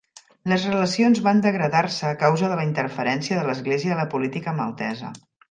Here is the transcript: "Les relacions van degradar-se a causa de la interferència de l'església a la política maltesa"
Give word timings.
"Les 0.51 0.63
relacions 0.69 1.19
van 1.27 1.43
degradar-se 1.43 2.07
a 2.13 2.15
causa 2.23 2.49
de 2.55 2.57
la 2.61 2.65
interferència 2.69 3.39
de 3.41 3.45
l'església 3.51 3.95
a 3.99 4.01
la 4.01 4.09
política 4.17 4.57
maltesa" 4.65 5.15